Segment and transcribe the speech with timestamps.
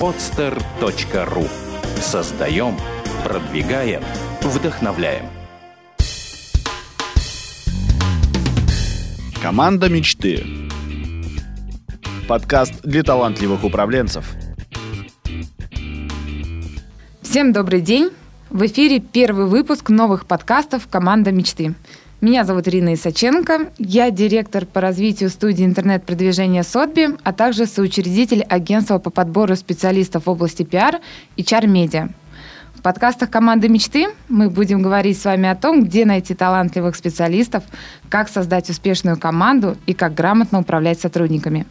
[0.00, 1.48] podster.ru
[2.00, 2.76] Создаем,
[3.24, 4.02] продвигаем,
[4.42, 5.26] вдохновляем.
[9.40, 10.44] Команда мечты.
[12.28, 14.34] Подкаст для талантливых управленцев.
[17.22, 18.10] Всем добрый день!
[18.50, 21.74] В эфире первый выпуск новых подкастов «Команда мечты».
[22.24, 28.98] Меня зовут Ирина Исаченко, я директор по развитию студии интернет-продвижения Сотби, а также соучредитель агентства
[28.98, 31.00] по подбору специалистов в области пиар
[31.36, 32.08] и чар-медиа.
[32.74, 37.62] В подкастах «Команды мечты» мы будем говорить с вами о том, где найти талантливых специалистов,
[38.08, 41.66] как создать успешную команду и как грамотно управлять сотрудниками.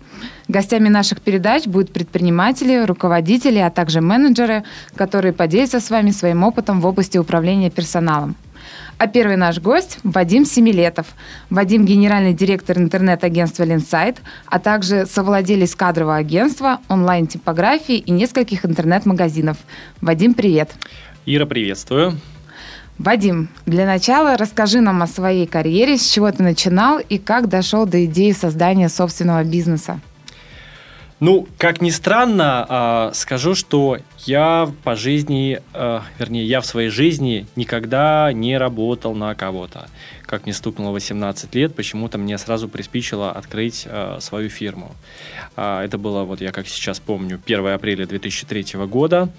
[0.47, 6.80] Гостями наших передач будут предприниматели, руководители, а также менеджеры, которые поделятся с вами своим опытом
[6.80, 8.35] в области управления персоналом.
[8.97, 11.07] А первый наш гость– Вадим Семилетов.
[11.49, 19.58] Вадим– генеральный директор интернет-агентства «Линсайт», а также совладелец кадрового агентства, онлайн-типографии и нескольких интернет-магазинов.
[20.02, 20.72] Вадим, привет.
[21.25, 22.17] Ира, приветствую.
[23.00, 27.85] Вадим, для начала расскажи нам о своей карьере, с чего ты начинал и как дошел
[27.85, 30.00] до идеи создания собственного бизнеса.
[31.19, 36.89] Ну, как ни странно, а, скажу, что я по жизни, а, вернее, я в своей
[36.89, 39.88] жизни никогда не работал на кого-то.
[40.25, 44.95] Как мне стукнуло 18 лет, почему-то мне сразу приспичило открыть а, свою фирму.
[45.56, 49.30] Это было, вот я как сейчас помню, 1 апреля 2003 года.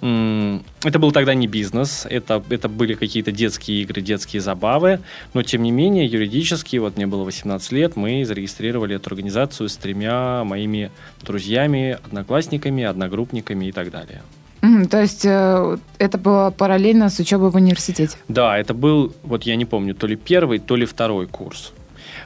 [0.00, 5.00] Это был тогда не бизнес, это, это были какие-то детские игры, детские забавы,
[5.34, 9.76] но тем не менее юридически, вот мне было 18 лет, мы зарегистрировали эту организацию с
[9.76, 10.90] тремя моими
[11.22, 14.22] друзьями, одноклассниками, одногруппниками и так далее.
[14.62, 18.16] Mm, то есть э, это было параллельно с учебой в университете?
[18.28, 21.72] Да, это был, вот я не помню, то ли первый, то ли второй курс.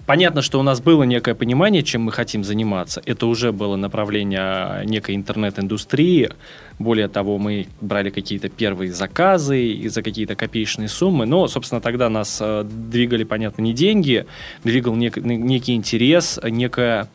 [0.06, 3.02] Понятно, что у нас было некое понимание, чем мы хотим заниматься.
[3.06, 6.30] Это уже было направление некой интернет-индустрии.
[6.78, 11.24] Более того, мы брали какие-то первые заказы и за какие-то копеечные суммы.
[11.24, 14.26] Но, собственно, тогда нас э, двигали, понятно, не деньги,
[14.62, 17.08] двигал нек- некий интерес, некая,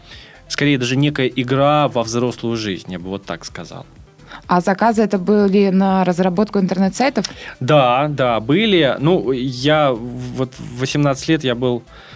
[0.47, 3.85] скорее даже некая игра во взрослую жизнь, я бы вот так сказал.
[4.47, 7.25] А заказы это были на разработку интернет-сайтов?
[7.59, 8.95] Да, да, были.
[8.99, 12.08] Ну, я вот в 18 лет я был а,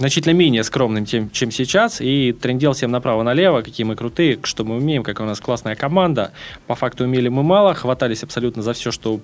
[0.00, 4.76] значительно менее скромным, тем, чем сейчас, и трендел всем направо-налево, какие мы крутые, что мы
[4.76, 6.32] умеем, какая у нас классная команда.
[6.66, 9.20] По факту умели мы мало, хватались абсолютно за все, что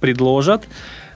[0.00, 0.68] предложат.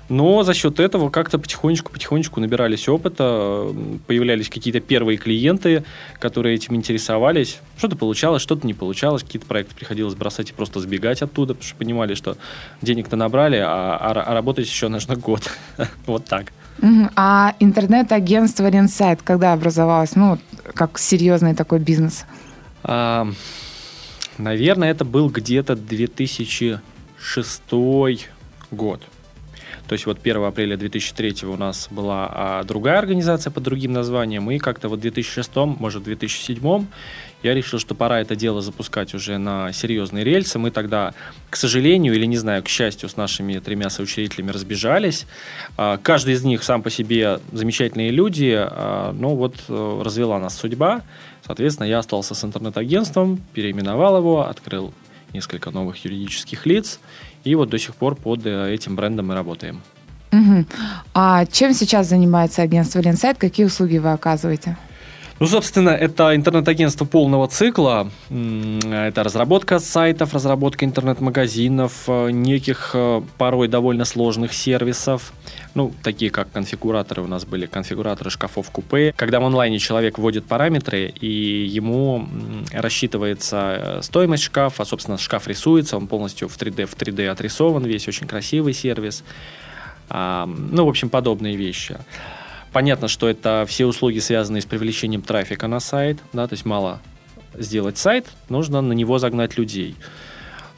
[0.08, 3.68] Но за счет этого как-то потихонечку-потихонечку набирались опыта,
[4.08, 5.84] появлялись какие-то первые клиенты,
[6.18, 7.60] которые этим интересовались.
[7.78, 11.76] Что-то получалось, что-то не получалось, какие-то проекты приходилось бросать и просто сбегать оттуда, потому что
[11.76, 12.36] понимали, что
[12.82, 15.48] денег-то набрали, а, а, а работать еще нужно год.
[16.06, 16.52] вот так.
[17.16, 20.16] А интернет-агентство Ренсайт когда образовалось?
[20.16, 20.38] Ну,
[20.74, 22.24] как серьезный такой бизнес?
[22.82, 23.28] А,
[24.38, 27.62] наверное, это был где-то 2006
[28.70, 29.02] год.
[29.86, 34.48] То есть вот 1 апреля 2003 у нас была а, другая организация под другим названием,
[34.50, 36.86] и как-то вот в 2006, может, в 2007
[37.42, 40.58] я решил, что пора это дело запускать уже на серьезные рельсы.
[40.58, 41.14] Мы тогда,
[41.48, 45.26] к сожалению, или не знаю, к счастью, с нашими тремя соучредителями разбежались.
[45.76, 50.56] А, каждый из них сам по себе замечательные люди, а, но вот э, развела нас
[50.56, 51.02] судьба.
[51.46, 54.92] Соответственно, я остался с интернет-агентством, переименовал его, открыл
[55.32, 57.00] несколько новых юридических лиц,
[57.44, 59.80] и вот до сих пор под э, этим брендом мы работаем.
[60.32, 60.66] Угу.
[61.14, 63.38] А чем сейчас занимается агентство Ленсайт?
[63.38, 64.76] Какие услуги вы оказываете?
[65.40, 68.10] Ну, собственно, это интернет-агентство полного цикла.
[68.28, 75.32] Это разработка сайтов, разработка интернет-магазинов, э, неких э, порой довольно сложных сервисов.
[75.74, 79.14] Ну, такие как конфигураторы у нас были, конфигураторы шкафов купе.
[79.16, 82.28] Когда в онлайне человек вводит параметры, и ему
[82.70, 88.06] рассчитывается э, стоимость шкафа, собственно, шкаф рисуется, он полностью в 3D, в 3D отрисован, весь
[88.06, 89.24] очень красивый сервис.
[90.10, 91.96] Ну, в общем, подобные вещи.
[92.72, 97.00] Понятно, что это все услуги, связанные с привлечением трафика на сайт, да, то есть мало
[97.54, 99.96] сделать сайт, нужно на него загнать людей.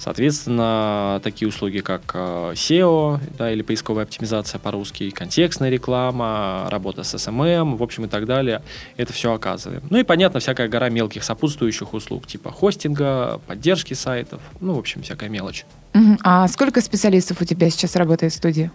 [0.02, 7.14] Соответственно, такие услуги, как э, SEO, да, или поисковая оптимизация по-русски, контекстная реклама, работа с
[7.14, 8.62] SMM, в общем и так далее,
[8.96, 9.82] это все оказываем.
[9.90, 15.02] Ну и, понятно, всякая гора мелких сопутствующих услуг, типа хостинга, поддержки сайтов, ну, в общем,
[15.02, 15.66] всякая мелочь.
[16.24, 18.72] А сколько специалистов у тебя сейчас работает в студии?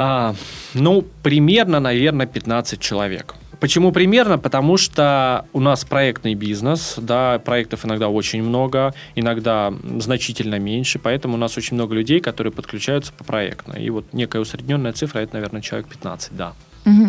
[0.00, 0.34] А,
[0.74, 3.34] ну, примерно, наверное, 15 человек.
[3.58, 4.38] Почему примерно?
[4.38, 11.34] Потому что у нас проектный бизнес, да, проектов иногда очень много, иногда значительно меньше, поэтому
[11.34, 13.72] у нас очень много людей, которые подключаются по проектно.
[13.72, 16.52] И вот некая усредненная цифра, это, наверное, человек 15, да.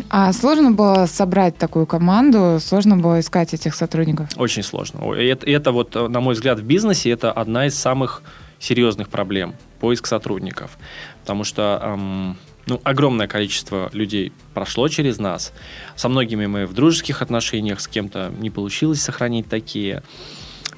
[0.09, 2.57] А сложно было собрать такую команду?
[2.59, 4.29] Сложно было искать этих сотрудников?
[4.35, 5.13] Очень сложно.
[5.13, 8.23] Это, это вот, на мой взгляд, в бизнесе это одна из самых
[8.57, 10.77] серьезных проблем поиск сотрудников,
[11.21, 12.37] потому что эм,
[12.69, 15.53] ну, огромное количество людей прошло через нас.
[15.95, 20.03] Со многими мы в дружеских отношениях, с кем-то не получилось сохранить такие.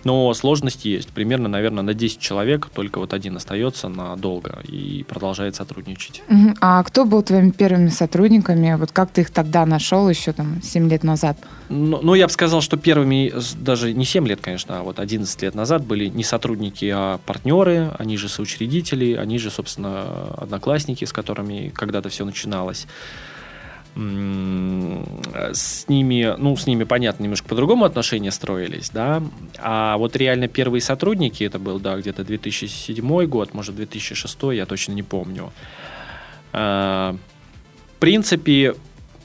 [0.03, 1.09] Но сложность есть.
[1.09, 6.23] Примерно, наверное, на 10 человек только вот один остается надолго и продолжает сотрудничать.
[6.27, 6.55] Мгм.
[6.61, 8.75] А кто был твоими первыми сотрудниками?
[8.75, 11.37] Вот как ты их тогда нашел еще там 7 лет назад?
[11.69, 15.41] Ну, ну, я бы сказал, что первыми, даже не 7 лет, конечно, а вот 11
[15.41, 21.13] лет назад были не сотрудники, а партнеры, они же соучредители, они же, собственно, одноклассники, с
[21.13, 22.87] которыми когда-то все начиналось.
[23.95, 29.21] С ними, ну, с ними, понятно, немножко по-другому отношения строились, да,
[29.59, 34.93] а вот реально первые сотрудники, это был, да, где-то 2007 год, может, 2006, я точно
[34.93, 35.51] не помню.
[36.53, 37.15] А,
[37.97, 38.75] В принципе,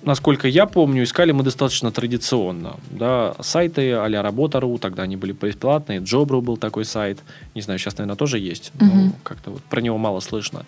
[0.06, 2.76] насколько я помню, искали мы достаточно традиционно.
[2.90, 5.98] Да, сайты а-ля Работа.ру, тогда они были бесплатные.
[5.98, 7.18] Джобру был такой сайт.
[7.54, 8.72] Не знаю, сейчас, наверное, тоже есть.
[8.80, 9.12] но Мгм.
[9.22, 10.64] как-то вот про него мало слышно.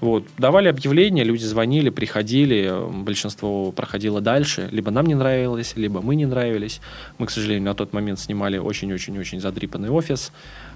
[0.00, 0.24] Вот.
[0.38, 2.72] Давали объявления, люди звонили, приходили.
[3.02, 4.68] Большинство проходило дальше.
[4.70, 6.80] Либо нам не нравилось, либо мы не нравились.
[7.18, 10.32] Мы, к сожалению, на тот момент снимали очень-очень-очень задрипанный офис,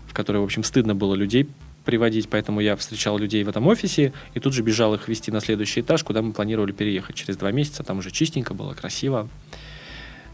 [0.08, 1.48] в который, в общем, стыдно было людей
[1.84, 5.40] приводить, поэтому я встречал людей в этом офисе и тут же бежал их вести на
[5.40, 7.82] следующий этаж, куда мы планировали переехать через два месяца.
[7.82, 9.28] Там уже чистенько было, красиво.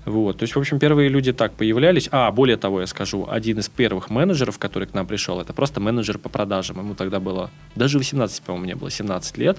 [0.06, 0.38] Вот.
[0.38, 2.08] То есть, в общем, первые люди так появлялись.
[2.12, 5.80] А, более того, я скажу, один из первых менеджеров, который к нам пришел, это просто
[5.80, 6.78] менеджер по продажам.
[6.78, 9.58] Ему тогда было, даже 18, по-моему, мне было 17 лет.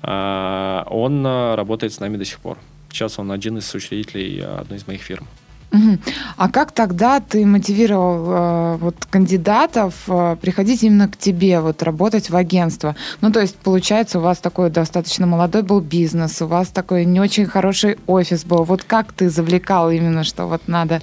[0.00, 2.58] А, Он а, работает с нами до сих пор.
[2.90, 5.28] Сейчас он один из учредителей одной из моих фирм.
[6.36, 12.30] А как тогда ты мотивировал э, вот кандидатов э, приходить именно к тебе, вот работать
[12.30, 12.96] в агентство?
[13.20, 17.20] Ну, то есть, получается, у вас такой достаточно молодой был бизнес, у вас такой не
[17.20, 18.64] очень хороший офис был.
[18.64, 21.02] Вот как ты завлекал именно, что вот надо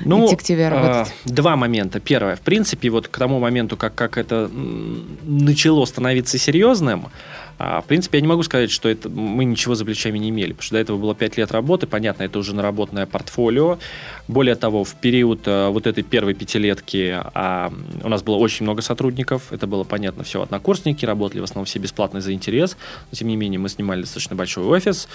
[0.00, 1.12] идти к тебе работать?
[1.24, 1.98] э, два момента.
[1.98, 4.48] Первое, в принципе, вот к тому моменту, как, как это
[5.24, 7.06] начало становиться серьезным,
[7.58, 10.52] а, в принципе, я не могу сказать, что это мы ничего за плечами не имели,
[10.52, 13.78] потому что до этого было 5 лет работы, понятно, это уже наработанное портфолио.
[14.26, 17.72] Более того, в период э, вот этой первой пятилетки а,
[18.02, 21.78] у нас было очень много сотрудников, это было понятно, все однокурсники, работали в основном все
[21.78, 22.76] бесплатно за интерес,
[23.10, 25.08] но тем не менее мы снимали достаточно большой офис,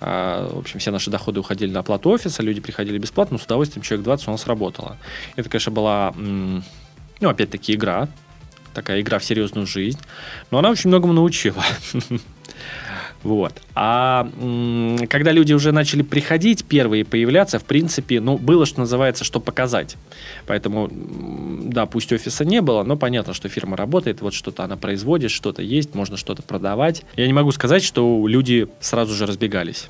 [0.00, 3.44] а, в общем, все наши доходы уходили на оплату офиса, люди приходили бесплатно, но с
[3.46, 4.98] удовольствием человек 20 у нас работало.
[5.36, 6.62] Это, конечно, была, ну,
[7.20, 8.08] опять-таки, игра,
[8.76, 9.98] такая игра в серьезную жизнь,
[10.50, 11.64] но она очень многому научила.
[13.22, 13.60] Вот.
[13.74, 14.30] А
[15.08, 19.96] когда люди уже начали приходить, первые появляться, в принципе, ну, было, что называется, что показать.
[20.46, 25.32] Поэтому, да, пусть офиса не было, но понятно, что фирма работает, вот что-то она производит,
[25.32, 27.02] что-то есть, можно что-то продавать.
[27.16, 29.88] Я не могу сказать, что люди сразу же разбегались.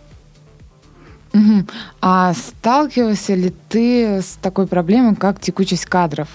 [2.01, 6.29] А сталкивался ли ты с такой проблемой, как текучесть кадров?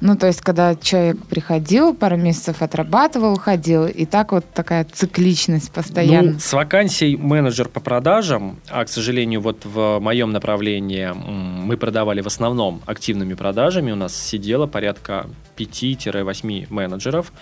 [0.00, 5.72] Ну, то есть, когда человек приходил, пару месяцев отрабатывал, уходил, и так вот такая цикличность
[5.72, 6.32] постоянно.
[6.32, 12.20] Ну, с вакансией менеджер по продажам, а, к сожалению, вот в моем направлении мы продавали
[12.20, 17.32] в основном активными продажами, у нас сидело порядка 5-8 менеджеров.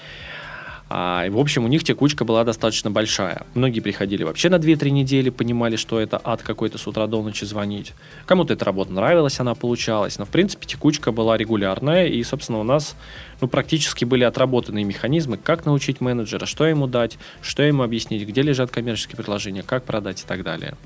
[0.88, 3.44] А, в общем, у них текучка была достаточно большая.
[3.54, 7.44] Многие приходили вообще на 2-3 недели, понимали, что это ад какой-то с утра до ночи
[7.44, 7.92] звонить.
[8.24, 10.18] Кому-то эта работа нравилась, она получалась.
[10.18, 12.06] Но, в принципе, текучка была регулярная.
[12.06, 12.94] И, собственно, у нас
[13.40, 18.42] ну, практически были отработанные механизмы, как научить менеджера, что ему дать, что ему объяснить, где
[18.42, 20.76] лежат коммерческие предложения, как продать и так далее.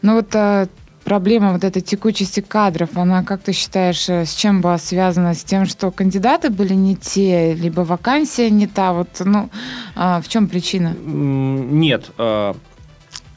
[0.00, 0.68] Ну, вот а,
[1.06, 5.34] проблема вот этой текучести кадров, она, как ты считаешь, э, с чем была связана?
[5.34, 8.92] С тем, что кандидаты были не те, либо вакансия не та?
[8.92, 9.48] Вот, ну,
[9.94, 10.94] а, в чем причина?
[11.04, 12.10] Нет.
[12.18, 12.54] э,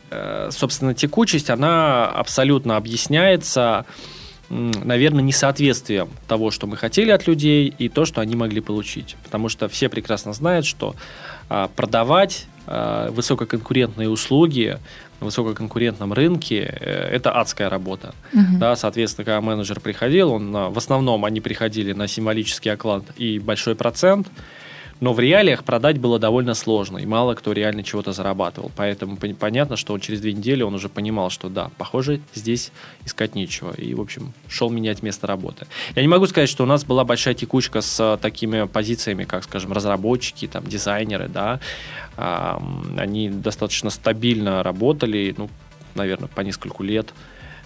[0.10, 3.86] э, Собственно, текучесть, она абсолютно объясняется,
[4.50, 9.16] наверное, несоответствием того, что мы хотели от людей, и то, что они могли получить.
[9.24, 10.96] Потому что все прекрасно знают, что
[11.50, 14.80] а, продавать а, высококонкурентные услуги
[15.20, 18.14] на высококонкурентном рынке э, это адская работа.
[18.34, 18.60] Мгм.
[18.60, 23.76] Да, соответственно, когда менеджер приходил, он в основном они приходили на символический оклад и большой
[23.76, 24.28] процент,
[25.00, 28.72] но в реалиях продать было довольно сложно, и мало кто реально чего-то зарабатывал.
[28.76, 32.72] Поэтому пон- понятно, что он через две недели он уже понимал, что да, похоже, здесь
[33.06, 33.74] искать нечего.
[33.74, 35.68] И, в общем, шел менять место работы.
[35.96, 39.44] Я не могу сказать, что у нас была большая текучка с а, такими позициями, как,
[39.44, 41.60] скажем, разработчики, там, дизайнеры, да.
[42.18, 45.50] Они достаточно стабильно работали, ну,
[45.96, 47.14] наверное, по нескольку лет.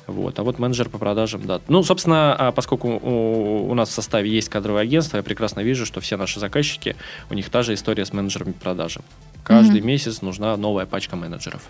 [0.07, 0.37] Вот.
[0.39, 1.61] А вот менеджер по продажам, да.
[1.67, 5.85] Ну, собственно, а поскольку у, у нас в составе есть кадровое агентство, я прекрасно вижу,
[5.85, 6.95] что все наши заказчики,
[7.29, 9.03] у них та же история с менеджерами по продажам.
[9.43, 9.87] Каждый Мгм.
[9.87, 11.61] месяц нужна новая пачка менеджеров.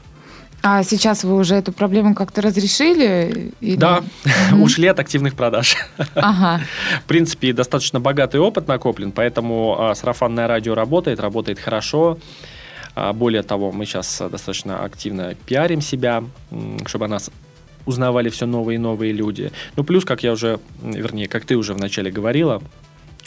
[0.65, 3.51] А сейчас вы уже эту проблему как-то разрешили?
[3.59, 3.75] Или...
[3.75, 4.61] Да, mm-hmm.
[4.61, 5.75] ушли от активных продаж.
[6.15, 6.61] Ага.
[7.03, 12.17] В принципе, достаточно богатый опыт накоплен, поэтому а, сарафанное радио работает, работает хорошо.
[12.95, 16.23] А, более того, мы сейчас достаточно активно пиарим себя,
[16.85, 17.29] чтобы о нас
[17.85, 19.51] узнавали все новые и новые люди.
[19.75, 22.61] Ну, плюс, как я уже, вернее, как ты уже вначале говорила,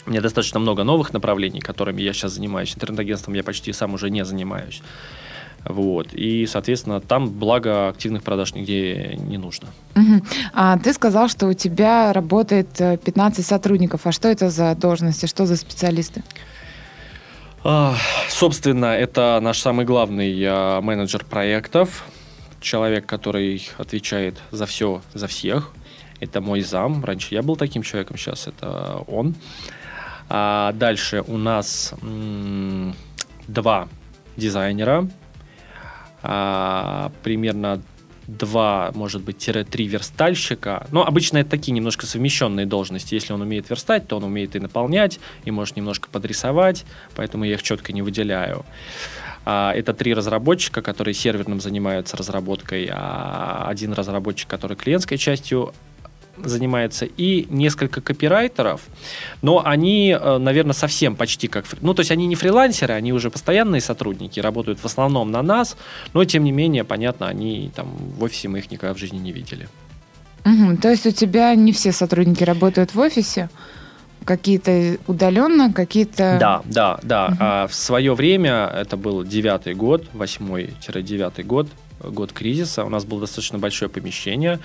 [0.05, 2.73] у меня достаточно много новых направлений, которыми я сейчас занимаюсь.
[2.73, 4.81] Интернет-агентством я почти сам уже не занимаюсь.
[5.65, 6.13] Вот.
[6.13, 9.67] И, соответственно, там благо активных продаж нигде не нужно.
[9.95, 10.25] Угу.
[10.53, 14.01] А ты сказал, что у тебя работает 15 э, сотрудников.
[14.05, 16.23] А что это за должности, что за специалисты?
[17.63, 17.95] А,
[18.29, 22.05] собственно, это наш самый главный а, менеджер проектов,
[22.61, 25.71] человек, который отвечает за все, за всех.
[26.19, 27.03] Это мой зам.
[27.05, 29.35] Раньше я был таким человеком, сейчас это он.
[30.29, 32.95] А дальше у нас м-
[33.47, 33.87] два
[34.35, 35.07] дизайнера,
[36.23, 37.81] а, примерно
[38.27, 40.85] два, может быть, тире три верстальщика.
[40.91, 43.15] Но обычно это такие немножко совмещенные должности.
[43.15, 47.53] Если он умеет верстать, то он умеет и наполнять, и может немножко подрисовать, поэтому я
[47.53, 48.65] их четко не выделяю.
[49.45, 55.73] А, это три разработчика, которые серверным занимаются разработкой, а один разработчик, который клиентской частью
[56.43, 58.81] занимается, и несколько копирайтеров,
[59.41, 61.65] но они, э, наверное, совсем почти как...
[61.81, 65.77] Ну, то есть они не фрилансеры, они уже постоянные сотрудники, работают в основном на нас,
[66.13, 69.31] но, тем не менее, понятно, они там в офисе мы их никогда в жизни не
[69.31, 69.67] видели.
[70.45, 73.49] Угу, то есть у тебя не все сотрудники работают в офисе?
[74.23, 76.37] Какие-то удаленно, какие-то...
[76.39, 77.25] Да, да, да.
[77.27, 77.37] Угу.
[77.39, 81.67] А в свое время, это был девятый год, восьмой-девятый год,
[81.99, 82.83] год кризиса.
[82.83, 84.59] У нас было достаточно большое помещение.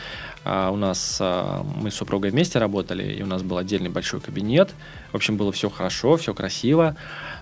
[0.45, 4.21] А, у нас а, мы с супругой вместе работали, и у нас был отдельный большой
[4.21, 4.71] кабинет.
[5.13, 6.97] В общем, было все хорошо, все красиво.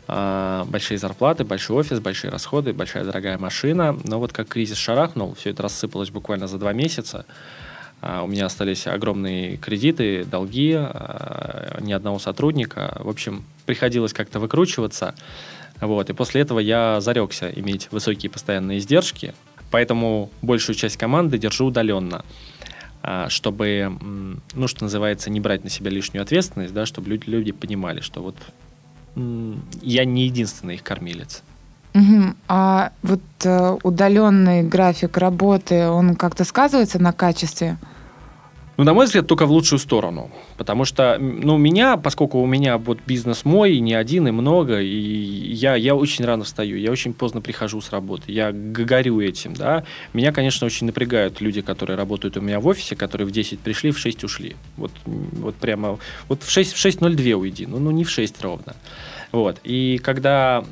[0.08, 3.98] А, большие зарплаты, большой офис, большие расходы, большая дорогая машина.
[4.04, 7.26] Но вот как кризис шарахнул, все это рассыпалось буквально за два месяца.
[8.02, 10.70] У меня остались огромные кредиты, долги,
[11.80, 12.96] ни одного сотрудника.
[12.98, 15.14] В общем, приходилось как-то выкручиваться.
[15.80, 16.10] Вот.
[16.10, 19.34] И после этого я зарекся иметь высокие постоянные издержки,
[19.70, 22.24] Поэтому большую часть команды держу удаленно
[23.02, 23.96] а, чтобы,
[24.54, 28.22] ну, что называется, не брать на себя лишнюю ответственность, да, чтобы люди, люди понимали, что
[28.22, 28.36] вот
[29.82, 31.42] я не единственный их кормилец.
[31.94, 32.34] Угу.
[32.48, 37.78] А вот э, удаленный график работы, он как-то сказывается на качестве?
[38.80, 40.30] Ну, на мой взгляд, только в лучшую сторону.
[40.56, 45.52] Потому что, ну, меня, поскольку у меня вот бизнес мой, не один, и много, и
[45.52, 49.84] я, я очень рано встаю, я очень поздно прихожу с работы, я горю этим, да.
[50.14, 53.90] Меня, конечно, очень напрягают люди, которые работают у меня в офисе, которые в 10 пришли,
[53.90, 54.56] в 6 ушли.
[54.78, 58.74] Вот, вот прямо, вот в 6, в 6.02 уйди, ну, ну, не в 6 ровно.
[59.32, 59.60] Вот.
[59.62, 60.64] И когда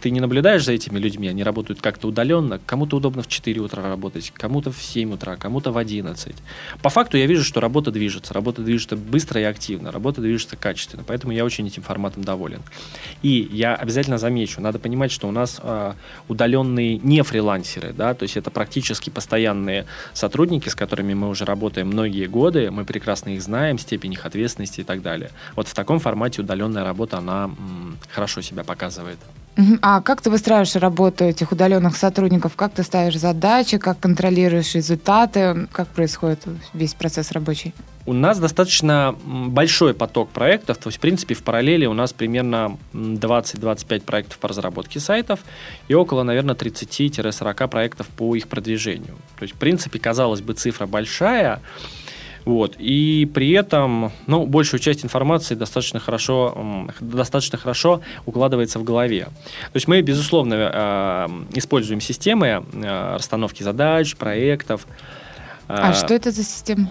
[0.00, 3.82] ты не наблюдаешь за этими людьми, они работают как-то удаленно, кому-то удобно в 4 утра
[3.82, 6.34] работать, кому-то в 7 утра, кому-то в 11.
[6.82, 11.04] По факту я вижу, что работа движется, работа движется быстро и активно, работа движется качественно,
[11.06, 12.62] поэтому я очень этим форматом доволен.
[13.22, 15.92] И я обязательно замечу, надо понимать, что у нас э,
[16.28, 21.88] удаленные не фрилансеры, да, то есть это практически постоянные сотрудники, с которыми мы уже работаем
[21.88, 25.30] многие годы, мы прекрасно их знаем, степень их ответственности и так далее.
[25.54, 27.50] Вот в таком формате удаленная работа, она
[28.10, 29.18] хорошо себя показывает.
[29.82, 32.56] А как ты выстраиваешь работу этих удаленных сотрудников?
[32.56, 35.68] Как ты ставишь задачи, как контролируешь результаты?
[35.72, 36.40] Как происходит
[36.72, 37.74] весь процесс рабочий?
[38.06, 42.76] У нас достаточно большой поток проектов, то есть, в принципе, в параллели у нас примерно
[42.94, 45.40] 20-25 проектов по разработке сайтов
[45.86, 49.16] и около, наверное, 30-40 проектов по их продвижению.
[49.38, 51.60] То есть, в принципе, казалось бы, цифра большая,
[52.44, 52.76] вот.
[52.78, 59.24] И при этом, ну, большую часть информации достаточно хорошо, достаточно хорошо укладывается в голове.
[59.24, 64.86] То есть мы, безусловно, э, используем системы э, расстановки задач, проектов.
[65.68, 66.90] А э, что это за система?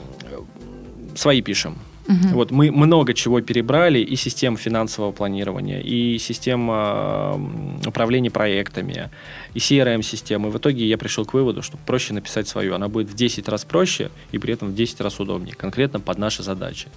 [1.16, 1.78] Свои пишем.
[2.08, 2.28] Угу.
[2.34, 9.10] Вот мы много чего перебрали, и систем финансового планирования, и систем э, управления проектами,
[9.54, 10.50] и CRM-системы.
[10.50, 12.76] В итоге я пришел к выводу, что проще написать свою.
[12.76, 16.18] Она будет в 10 раз проще и при этом в 10 раз удобнее, конкретно под
[16.18, 16.88] наши задачи.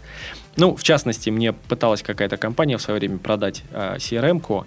[0.56, 4.66] Ну, в частности, мне пыталась какая-то компания в свое время продать э, CRM-ку, а,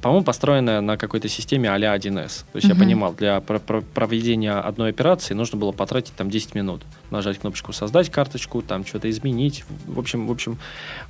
[0.00, 2.44] по-моему, построенная на какой-то системе а-ля 1С.
[2.52, 2.74] То есть uh-huh.
[2.74, 6.82] я понимал, для проведения одной операции нужно было потратить там 10 минут.
[7.10, 9.64] Нажать кнопочку «Создать карточку», там что-то изменить.
[9.86, 10.58] В общем, в общем,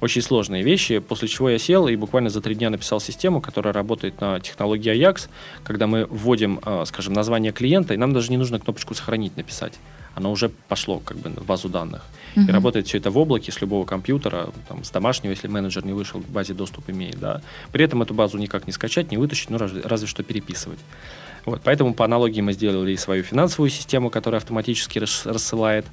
[0.01, 1.01] очень сложные вещи.
[1.01, 4.95] После чего я сел и буквально за три дня написал систему, которая работает на технологии
[4.95, 5.29] Ajax,
[5.63, 9.75] когда мы вводим, а, скажем, название клиента, и нам даже не нужно кнопочку «Сохранить» написать
[10.15, 12.03] оно уже пошло как бы в базу данных.
[12.37, 15.93] И работает все это в облаке с любого компьютера, там, с домашнего, если менеджер не
[15.93, 17.21] вышел, к базе доступ имеет.
[17.21, 17.43] Да.
[17.71, 20.81] При этом эту базу никак не скачать, не вытащить, ну разве, разве что переписывать.
[21.45, 25.87] Вот, поэтому по аналогии мы сделали и свою финансовую систему, которая автоматически рассылает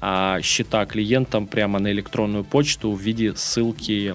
[0.00, 4.14] а, счета клиентам прямо на электронную почту в виде ссылки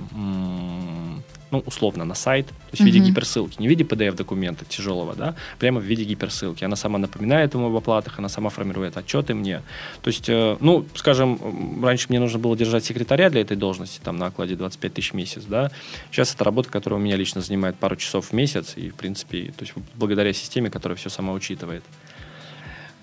[1.52, 5.36] ну, условно, на сайт, то есть в виде гиперссылки, не в виде PDF-документа тяжелого, да,
[5.60, 6.64] прямо в виде гиперссылки.
[6.64, 9.62] Она сама напоминает ему об оплатах, она сама формирует отчеты мне.
[10.02, 14.18] То есть, э, ну, скажем, раньше мне нужно было держать секретаря для этой должности, там,
[14.18, 15.72] на окладе 25 тысяч в месяц, да.
[16.10, 19.54] Сейчас это работа, которая у меня лично занимает пару часов в месяц, и, в принципе,
[19.58, 21.84] то есть, благодаря системе, которая все сама учитывает.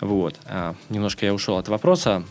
[0.01, 0.37] Вот.
[0.47, 2.25] А, немножко я ушел от вопроса.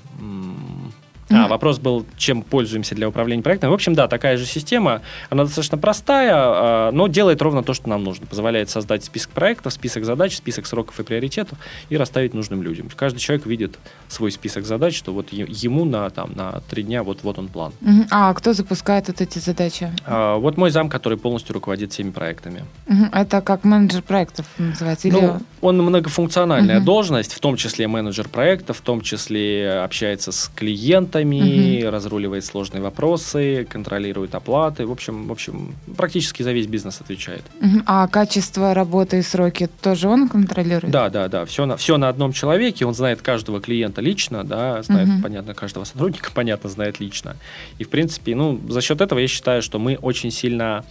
[1.30, 3.72] А, вопрос был, чем пользуемся для управления проектом.
[3.72, 5.02] В общем, да, такая же система.
[5.30, 8.26] Она достаточно простая, а, но делает ровно то, что нам нужно.
[8.26, 11.58] Позволяет создать список проектов, список задач, список сроков и приоритетов
[11.90, 12.90] и расставить нужным людям.
[12.96, 17.20] Каждый человек видит свой список задач, что вот ему на, там, на три дня вот,
[17.24, 17.74] вот он план.
[18.12, 19.92] А кто запускает вот эти задачи?
[20.06, 22.64] А, вот мой зам, который полностью руководит всеми проектами.
[23.12, 25.08] Это как менеджер проектов называется?
[25.08, 25.16] Или...
[25.16, 31.17] Ну, он многофункциональная должность, в том числе менеджер проектов, в том числе общается с клиентами,
[31.24, 31.92] клиентами, угу.
[31.92, 34.86] разруливает сложные вопросы, контролирует оплаты.
[34.86, 37.44] В общем, в общем, практически за весь бизнес отвечает.
[37.62, 37.84] Угу.
[37.86, 40.92] А качество работы и сроки тоже он контролирует?
[40.92, 41.46] Да, да, да.
[41.46, 42.86] Все на, все на одном человеке.
[42.86, 45.24] Он знает каждого клиента лично, да, знает, угу.
[45.24, 47.36] понятно, каждого сотрудника, понятно, знает лично.
[47.80, 50.84] И, в принципе, ну, за счет этого я считаю, что мы очень сильно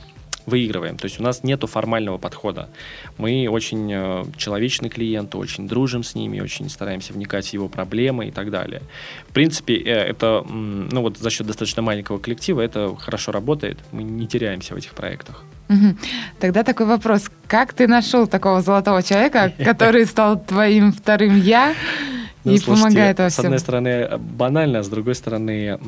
[0.46, 0.96] выигрываем.
[0.96, 2.68] То есть у нас нету формального подхода.
[3.18, 8.28] Мы очень э, человечный клиент, очень дружим с ними, очень стараемся вникать в его проблемы
[8.28, 8.82] и так далее.
[9.28, 13.78] В принципе, э, это, ну вот за счет достаточно маленького коллектива это хорошо работает.
[13.92, 15.44] Мы не теряемся в этих проектах.
[15.68, 15.96] Угу.
[16.38, 17.28] Тогда такой вопрос.
[17.48, 21.74] Как ты нашел такого золотого человека, который стал твоим вторым «я»?
[22.44, 23.42] Ну, и слушайте, помогает во всем.
[23.42, 25.80] С одной стороны банально, а с другой стороны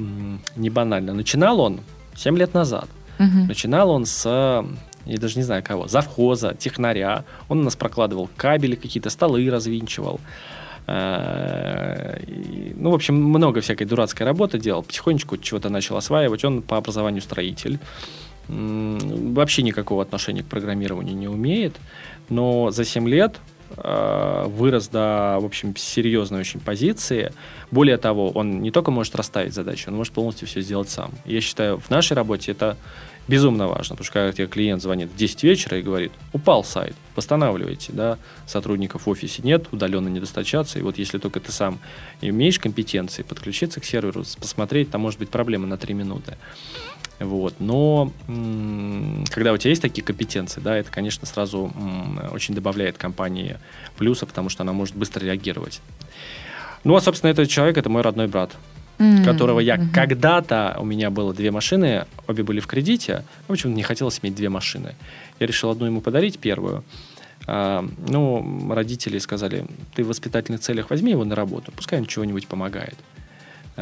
[0.56, 1.14] не банально.
[1.14, 1.80] Начинал он
[2.16, 2.88] 7 лет назад.
[3.18, 3.46] Угу.
[3.48, 4.64] Начинал он с
[5.08, 7.24] я даже не знаю кого, завхоза, технаря.
[7.48, 10.20] Он у нас прокладывал кабели какие-то, столы развинчивал.
[10.86, 12.18] Э,
[12.76, 14.82] ну, в общем, много всякой дурацкой работы делал.
[14.82, 16.44] Потихонечку чего-то начал осваивать.
[16.44, 17.78] Он по образованию строитель.
[18.48, 21.76] Вообще никакого отношения к программированию не умеет.
[22.28, 23.38] Но за 7 лет
[23.76, 27.32] вырос до, в общем, серьезной очень позиции.
[27.70, 31.12] Более того, он не только может расставить задачи, он может полностью все сделать сам.
[31.24, 32.76] Я считаю, в нашей работе это
[33.28, 36.96] безумно важно, потому что когда тебе клиент звонит в 10 вечера и говорит, упал сайт,
[37.14, 41.78] восстанавливайте, да, сотрудников в офисе нет, удаленно не достачаться, и вот если только ты сам
[42.22, 46.38] имеешь компетенции, подключиться к серверу, посмотреть, там может быть проблема на 3 минуты.
[47.18, 47.54] Вот.
[47.58, 48.12] Но
[49.30, 51.72] когда у тебя есть такие компетенции, да, это, конечно, сразу
[52.32, 53.58] очень добавляет компании
[53.96, 55.80] плюса, потому что она может быстро реагировать.
[56.84, 58.52] Ну, а, собственно, этот человек, это мой родной брат
[58.98, 59.24] mm-hmm.
[59.24, 59.92] которого я mm-hmm.
[59.92, 64.34] когда-то, у меня было две машины, обе были в кредите, в общем, не хотелось иметь
[64.34, 64.94] две машины.
[65.40, 66.84] Я решил одну ему подарить, первую.
[67.46, 72.46] А, ну, родители сказали, ты в воспитательных целях возьми его на работу, пускай он чего-нибудь
[72.46, 72.96] помогает.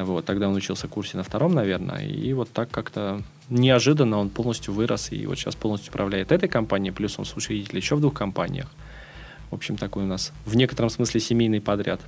[0.05, 4.29] Вот, тогда он учился в курсе на втором, наверное, и вот так как-то неожиданно он
[4.29, 8.13] полностью вырос и вот сейчас полностью управляет этой компанией, плюс он соучредитель еще в двух
[8.13, 8.71] компаниях.
[9.51, 12.01] В общем, такой у нас в некотором смысле семейный подряд.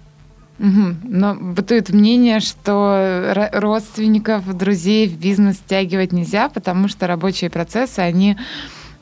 [0.58, 0.96] Угу.
[1.04, 8.36] Но бытует мнение, что родственников, друзей в бизнес стягивать нельзя, потому что рабочие процессы, они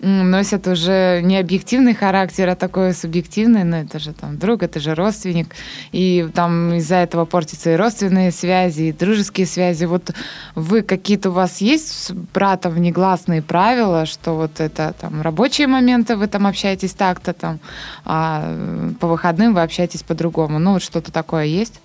[0.00, 4.94] носят уже не объективный характер, а такой субъективный, но это же там друг, это же
[4.94, 5.54] родственник,
[5.92, 9.84] и там из-за этого портятся и родственные связи, и дружеские связи.
[9.84, 10.10] Вот
[10.54, 16.16] вы какие-то у вас есть с братом негласные правила, что вот это там рабочие моменты
[16.16, 17.58] вы там общаетесь так-то там,
[18.04, 20.58] а по выходным вы общаетесь по-другому.
[20.58, 21.80] Ну вот что-то такое есть?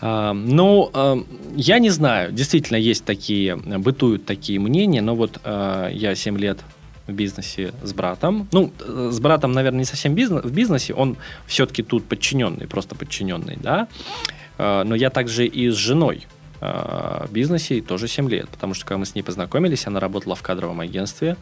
[0.00, 5.94] Uh, ну, uh, я не знаю, действительно есть такие, бытуют такие мнения, но вот uh,
[5.94, 6.58] я 7 лет
[7.12, 8.48] в бизнесе с братом.
[8.52, 13.56] Ну, с братом, наверное, не совсем бизнес, в бизнесе, он все-таки тут подчиненный, просто подчиненный,
[13.60, 13.88] да.
[14.58, 16.26] А, но я также и с женой
[16.60, 20.34] а, в бизнесе тоже 7 лет, потому что когда мы с ней познакомились, она работала
[20.34, 21.36] в кадровом агентстве,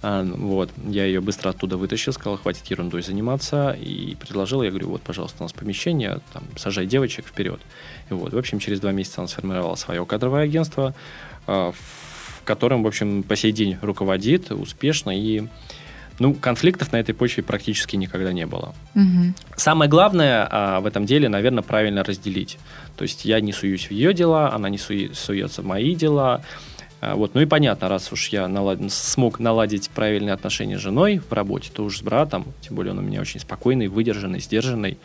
[0.00, 5.02] вот, я ее быстро оттуда вытащил, сказал, хватит ерундой заниматься, и предложил, я говорю, вот,
[5.02, 7.60] пожалуйста, у нас помещение, там, сажай девочек вперед.
[8.08, 10.94] И вот, в общем, через два месяца она сформировала свое кадровое агентство,
[12.48, 15.44] которым, в общем, по сей день руководит успешно и
[16.18, 18.74] ну, конфликтов на этой почве практически никогда не было.
[18.94, 19.34] Угу.
[19.56, 22.58] Самое главное а, в этом деле, наверное, правильно разделить.
[22.96, 26.42] То есть я не суюсь в ее дела, она не суе, суется в мои дела.
[27.02, 27.34] А, вот.
[27.34, 28.78] Ну и понятно, раз уж я налад...
[28.90, 32.98] смог наладить правильные отношения с женой в работе, то уж с братом, тем более он
[33.00, 34.96] у меня очень спокойный, выдержанный, сдержанный.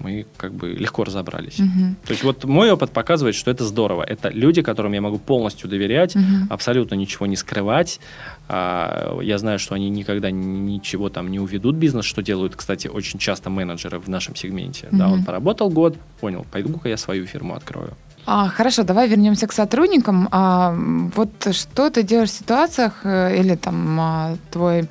[0.00, 1.58] Мы как бы легко разобрались.
[1.58, 1.96] Мгм.
[2.06, 4.02] То есть вот мой опыт показывает, что это здорово.
[4.02, 6.46] Это люди, которым я могу полностью доверять, Мгм.
[6.50, 8.00] абсолютно ничего не скрывать.
[8.48, 12.88] А, Я знаю, что они никогда ни- ничего там не уведут бизнес, что делают, кстати,
[12.88, 14.88] очень часто менеджеры в нашем сегменте.
[14.90, 15.12] Да, Мгм.
[15.14, 17.92] он поработал год, понял, пойду-ка я свою фирму открою.
[18.26, 20.28] А, хорошо, давай вернемся к сотрудникам.
[20.30, 20.74] А,
[21.16, 24.88] вот что ты делаешь в ситуациях, э, или там а, твой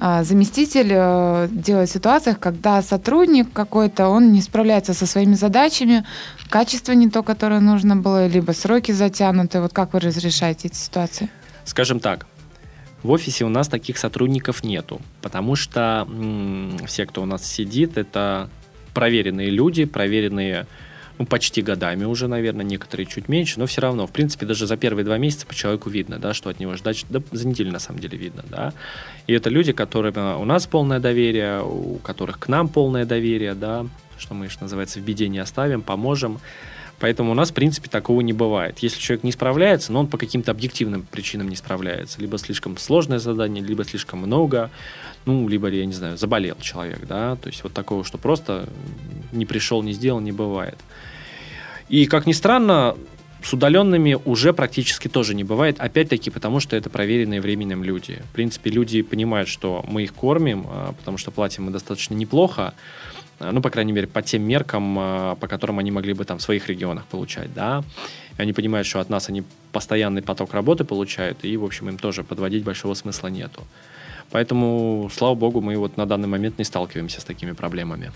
[0.00, 6.06] заместитель э, делает в ситуациях, когда сотрудник какой-то, он не справляется со своими задачами,
[6.48, 9.60] качество не то, которое нужно было, либо сроки затянуты.
[9.60, 11.28] Вот как вы разрешаете эти ситуации?
[11.64, 12.26] Скажем так,
[13.02, 17.98] в офисе у нас таких сотрудников нету, потому что м, все, кто у нас сидит,
[17.98, 18.48] это
[18.94, 20.66] проверенные люди, проверенные
[21.20, 24.78] ну, почти годами уже, наверное, некоторые чуть меньше, но все равно, в принципе, даже за
[24.78, 27.78] первые два месяца по человеку видно, да, что от него ждать, да, за неделю на
[27.78, 28.72] самом деле видно, да.
[29.26, 33.52] И это люди, которым э, у нас полное доверие, у которых к нам полное доверие,
[33.52, 33.84] да,
[34.16, 36.40] что мы, что называется, в беде не оставим, поможем.
[37.00, 38.78] Поэтому у нас, в принципе, такого не бывает.
[38.80, 42.20] Если человек не справляется, но он по каким-то объективным причинам не справляется.
[42.20, 44.70] Либо слишком сложное задание, либо слишком много,
[45.24, 47.36] ну, либо, я не знаю, заболел человек, да.
[47.36, 48.68] То есть вот такого, что просто
[49.32, 50.78] не пришел, не сделал, не бывает.
[51.88, 52.96] И, как ни странно,
[53.42, 55.76] с удаленными уже практически тоже не бывает.
[55.78, 58.22] Опять-таки, потому что это проверенные временем люди.
[58.30, 62.74] В принципе, люди понимают, что мы их кормим, а, потому что платим мы достаточно неплохо.
[63.40, 66.42] Ну, по крайней мере, по тем меркам, а, по которым они могли бы там в
[66.42, 67.82] своих регионах получать, да.
[68.38, 71.98] И они понимают, что от нас они постоянный поток работы получают, и, в общем, им
[71.98, 73.62] тоже подводить большого смысла нету.
[74.30, 78.12] Поэтому, слава богу, мы вот на данный момент не сталкиваемся с такими проблемами.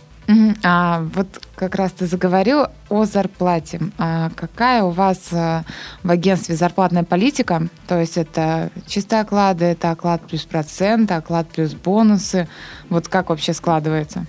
[0.63, 3.81] А вот как раз ты заговорил о зарплате.
[3.99, 5.65] А какая у вас а,
[6.03, 7.67] в агентстве зарплатная политика?
[7.89, 12.49] То есть это чистые оклады, это оклад плюс процент, оклад плюс бонусы.
[12.89, 14.27] Вот как вообще складывается?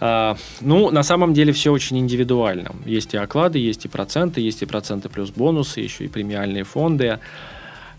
[0.00, 2.72] А, Ну, на самом деле все очень индивидуально.
[2.84, 7.20] Есть и оклады, есть и проценты, есть и проценты плюс бонусы, еще и премиальные фонды.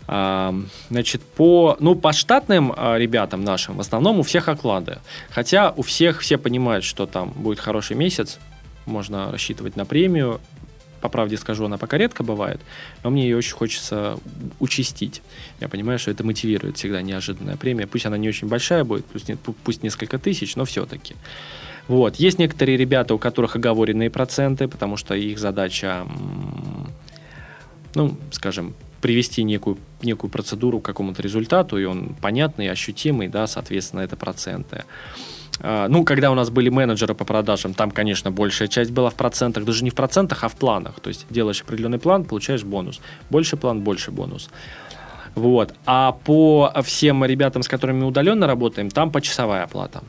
[0.08, 0.54] А,
[0.90, 4.98] Значит, по, ну, по штатным а, ребятам нашим в основном у всех оклады.
[5.30, 8.38] Хотя у всех все понимают, что там будет хороший месяц,
[8.84, 10.40] можно рассчитывать на премию.
[11.00, 12.60] По правде скажу, она пока редко бывает,
[13.04, 14.18] но мне ее очень хочется
[14.60, 15.22] участить.
[15.60, 17.86] Я понимаю, что это мотивирует всегда неожиданная премия.
[17.86, 19.30] Пусть она не очень большая будет, пусть,
[19.64, 21.14] пусть несколько тысяч, но все-таки.
[21.88, 22.16] Вот.
[22.16, 26.06] Есть некоторые ребята, у которых оговоренные проценты, потому что их задача,
[27.94, 34.00] ну, скажем, привести некую, некую процедуру к какому-то результату, и он понятный, ощутимый, да, соответственно,
[34.00, 34.84] это проценты.
[35.60, 39.14] А, Ну, когда у нас были менеджеры по продажам, там, конечно, большая часть была в
[39.14, 41.00] процентах, даже не в процентах, а в планах.
[41.00, 43.00] То есть делаешь определенный план, получаешь бонус.
[43.30, 44.50] Больше план, больше бонус.
[45.34, 45.74] Вот.
[45.84, 50.02] А по всем ребятам, с которыми мы удаленно работаем, там почасовая оплата.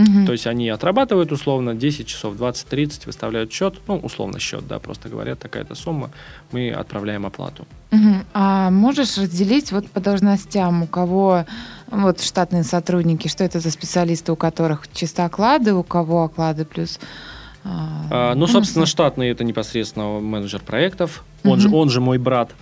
[0.00, 0.26] Мгм.
[0.26, 5.08] То есть они отрабатывают условно 10 часов, 20-30, выставляют счет, ну, условно счет, да, просто
[5.08, 6.10] говорят, такая-то сумма,
[6.52, 7.66] мы отправляем оплату.
[7.90, 8.24] Мгм.
[8.32, 11.44] А можешь разделить вот по должностям, у кого
[11.88, 16.98] вот штатные сотрудники, что это за специалисты, у которых чисто оклады, у кого оклады плюс...
[17.64, 18.52] а, А, ну, бонусы?
[18.54, 21.76] собственно, штатный это непосредственно менеджер проектов, он, же, Мгм.
[21.76, 22.52] он же мой брат,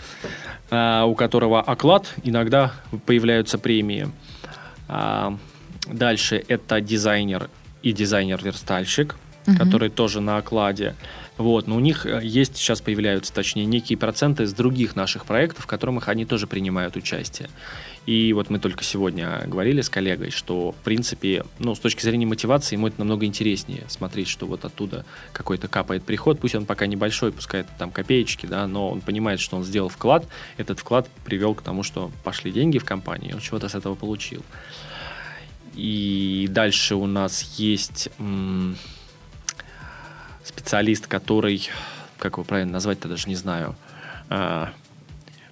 [0.70, 2.72] а, у которого оклад, иногда
[3.06, 4.08] появляются премии.
[4.88, 5.36] А,
[5.92, 7.50] дальше это дизайнер
[7.82, 9.56] и дизайнер-верстальщик, Мгм.
[9.56, 10.94] которые тоже на окладе.
[11.38, 15.64] Вот, но у них э, есть, сейчас появляются, точнее, некие проценты с других наших проектов,
[15.64, 17.48] в которых они тоже принимают участие.
[18.04, 22.26] И вот мы только сегодня говорили с коллегой, что, в принципе, ну, с точки зрения
[22.26, 26.86] мотивации, ему это намного интереснее смотреть, что вот оттуда какой-то капает приход, пусть он пока
[26.86, 31.08] небольшой, пускай это там копеечки, да, но он понимает, что он сделал вклад, этот вклад
[31.24, 34.42] привел к тому, что пошли деньги в компанию, он чего-то с этого получил.
[35.78, 38.08] И дальше у нас есть
[40.42, 41.70] специалист, который,
[42.18, 43.76] как его правильно назвать-то даже не знаю.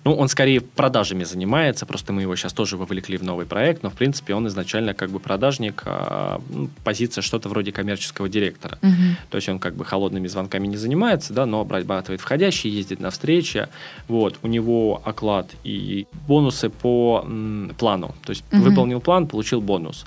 [0.06, 3.90] Ну, он скорее продажами занимается, просто мы его сейчас тоже вовлекли в новый проект, но,
[3.90, 8.78] в принципе, он изначально как бы продажник, а, ну, позиция что-то вроде коммерческого директора.
[8.82, 9.16] Мгм.
[9.30, 13.10] То есть он как бы холодными звонками не занимается, да, но обрабатывает входящие, ездит на
[13.10, 13.66] встречи.
[14.06, 18.14] Вот, у него оклад и бонусы по м, плану.
[18.24, 18.62] То есть Мгм.
[18.62, 20.04] выполнил план, получил бонус.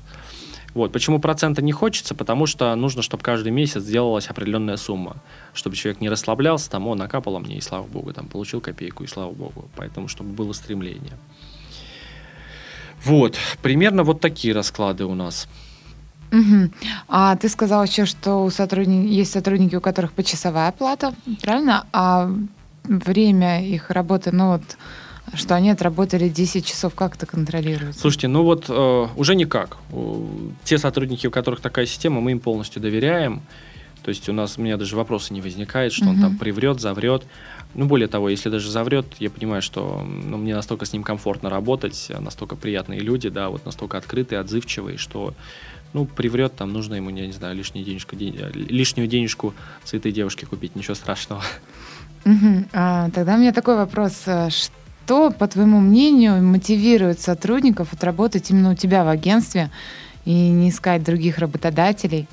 [0.79, 0.93] Вот.
[0.93, 2.15] Почему процента не хочется?
[2.15, 5.17] Потому что нужно, чтобы каждый месяц делалась определенная сумма.
[5.53, 9.07] Чтобы человек не расслаблялся, там, о, накапало мне, и слава богу, там, получил копейку, и
[9.07, 9.65] слава богу.
[9.75, 11.17] Поэтому, чтобы было стремление.
[13.03, 13.35] Вот.
[13.61, 15.49] Примерно вот такие расклады у нас.
[16.31, 16.71] Мгм.
[17.09, 21.87] А ты сказал еще, что у сотрудников есть сотрудники, у которых почасовая плата, правильно?
[21.91, 22.31] А
[22.85, 24.63] время их работы, ну вот,
[25.33, 27.99] что они отработали 10 часов, как это контролируется?
[27.99, 29.77] Слушайте, ну вот э, уже никак.
[30.63, 33.41] Те сотрудники, у которых такая система, мы им полностью доверяем.
[34.03, 36.13] То есть у нас у меня даже вопроса не возникает, что Мгм.
[36.15, 37.23] он там приврет, заврет.
[37.75, 41.49] Ну, более того, если даже заврет, я понимаю, что ну, мне настолько с ним комфортно
[41.49, 45.33] работать, настолько приятные люди, да, вот настолько открытые, отзывчивые, что
[45.93, 50.45] ну, приврет, там нужно ему, я не знаю, лишнюю денежку, ден- лишнюю денежку цветы девушке
[50.45, 51.43] купить, ничего страшного.
[52.25, 52.67] Мгм.
[52.73, 54.23] А, тогда у меня такой вопрос.
[54.27, 54.49] А
[55.09, 59.71] Что, по твоему мнению, мотивирует сотрудников отработать именно у тебя в агентстве
[60.23, 62.27] и не искать других работодателей?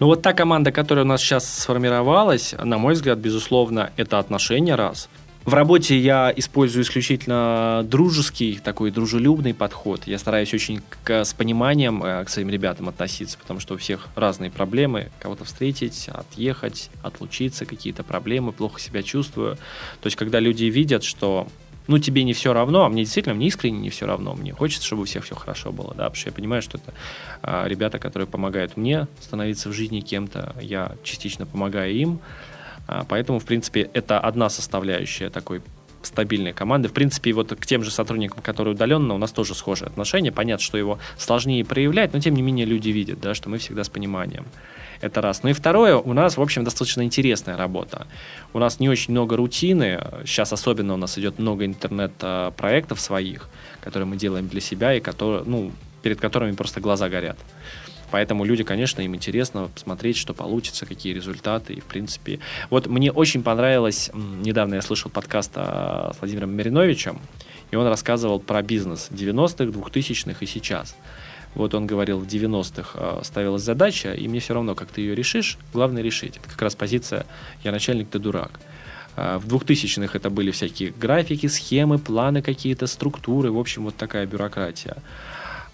[0.00, 4.74] Ну вот та команда, которая у нас сейчас сформировалась, на мой взгляд, безусловно, это отношения
[4.74, 5.08] раз.
[5.46, 10.02] В работе я использую исключительно дружеский, такой дружелюбный подход.
[10.04, 14.08] Я стараюсь очень к- с пониманием э, к своим ребятам относиться, потому что у всех
[14.14, 15.08] разные проблемы.
[15.20, 19.56] Кого-то встретить, отъехать, отлучиться, какие-то проблемы, плохо себя чувствую.
[20.02, 21.46] То есть, когда люди видят, что
[21.90, 24.34] ну, тебе не все равно, а мне действительно, мне искренне не все равно.
[24.34, 26.94] Мне хочется, чтобы у всех все хорошо было, да, потому что я понимаю, что это
[27.42, 32.20] а, ребята, которые помогают мне становиться в жизни кем-то, я частично помогаю им,
[32.86, 35.62] А, поэтому, в принципе, это одна составляющая такой
[36.02, 36.88] стабильной команды.
[36.88, 40.32] В принципе, вот к тем же сотрудникам, которые удаленно, у нас тоже схожие отношения.
[40.32, 43.84] Понятно, что его сложнее проявлять, но тем не менее люди видят, да, что мы всегда
[43.84, 44.46] с пониманием.
[45.00, 45.42] Это раз.
[45.42, 48.06] Ну и второе, у нас, в общем, достаточно интересная работа.
[48.52, 50.00] У нас не очень много рутины.
[50.26, 53.48] Сейчас особенно у нас идет много интернет-проектов своих,
[53.80, 57.38] которые мы делаем для себя и которые, ну, перед которыми просто глаза горят.
[58.10, 61.74] Поэтому люди, конечно, им интересно посмотреть, что получится, какие результаты.
[61.74, 67.20] И, в принципе, вот мне очень понравилось, недавно я слышал подкаст а, с Владимиром Мариновичем,
[67.70, 70.96] и он рассказывал про бизнес 90-х, 2000-х и сейчас.
[71.54, 75.14] Вот он говорил, в 90-х э, ставилась задача, и мне все равно, как ты ее
[75.14, 76.36] решишь, главное решить.
[76.36, 77.26] Это как раз позиция
[77.64, 78.60] «я начальник, ты дурак».
[79.16, 84.26] А В 2000-х это были всякие графики, схемы, планы какие-то, структуры, в общем, вот такая
[84.26, 84.96] бюрократия.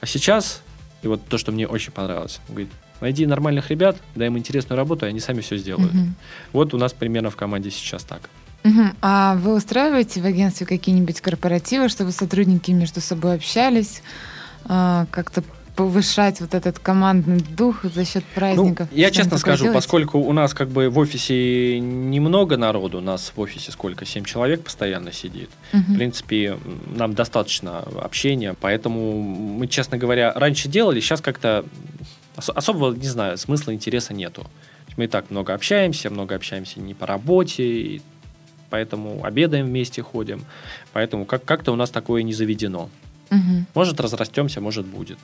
[0.01, 0.62] А сейчас,
[1.03, 4.79] и вот то, что мне очень понравилось, он говорит, найди нормальных ребят, дай им интересную
[4.79, 5.93] работу, и они сами все сделают.
[5.93, 6.15] Мгм.
[6.53, 8.31] Вот у нас примерно в команде сейчас так.
[8.65, 8.97] Мгм.
[9.01, 14.03] А вы устраиваете в агентстве какие-нибудь корпоративы, чтобы сотрудники между собой общались,
[14.65, 15.45] а, как-то
[15.77, 18.89] повышать вот этот командный дух за счет праздников?
[18.91, 19.77] Ну, я честно скажу, делаете?
[19.77, 24.25] поскольку у нас как бы в офисе немного народу, у нас в офисе сколько, 7
[24.25, 25.51] человек постоянно сидит.
[25.73, 25.95] В Мгм.
[25.97, 26.59] принципе,
[26.97, 31.65] нам достаточно общения, поэтому мы, честно говоря, раньше делали, сейчас как-то
[32.37, 34.47] ос- особого, не знаю, смысла, интереса нету.
[34.97, 38.03] Мы и так много общаемся, много общаемся не по работе, и
[38.71, 40.45] поэтому обедаем вместе, ходим.
[40.95, 42.89] Поэтому как- как-то у нас такое не заведено.
[43.29, 43.67] Мгм.
[43.75, 45.19] Может, разрастемся, может, будет.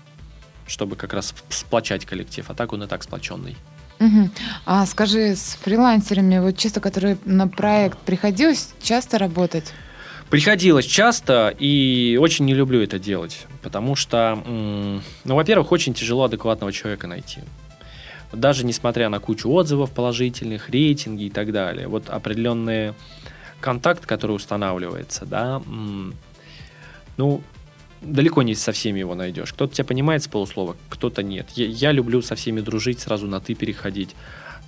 [0.67, 3.57] Чтобы как раз сплочать коллектив, а так он и так сплоченный.
[3.99, 4.31] Мгм.
[4.65, 9.73] А скажи, с фрилансерами, вот чисто которые на проект, приходилось часто работать?
[10.31, 16.73] Приходилось часто, и очень не люблю это делать, потому что, ну, во-первых, очень тяжело адекватного
[16.73, 17.41] человека найти.
[18.33, 21.87] Даже несмотря на кучу отзывов положительных, рейтинги и так далее.
[21.87, 22.95] Вот определенный
[23.61, 25.61] контакт, который устанавливается, да,
[27.19, 27.43] ну,
[28.03, 29.53] далеко не со всеми его найдешь.
[29.53, 31.49] Кто-то тебя понимает с полуслова, кто-то нет.
[31.55, 34.15] Я, я люблю со всеми дружить, сразу на «ты» переходить.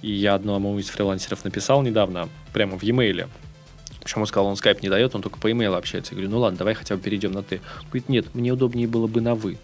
[0.02, 3.28] И я одному из фрилансеров написал недавно, прямо в e-mail,
[4.04, 6.12] причем сказал, он скайп не дает, он только по имейлу общается.
[6.12, 7.56] Я говорю, ну ладно, давай хотя бы перейдем на ты.
[7.80, 9.56] Он говорит, нет, мне удобнее было бы на вы.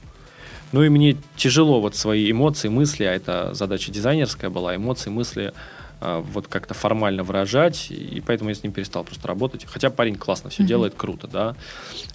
[0.73, 5.53] Ну и мне тяжело вот свои эмоции, мысли, а это задача дизайнерская была, эмоции, мысли
[6.01, 9.65] вот как-то формально выражать, и поэтому я с ним перестал просто работать.
[9.67, 10.69] Хотя парень классно все Мгм.
[10.69, 11.55] делает, круто, да.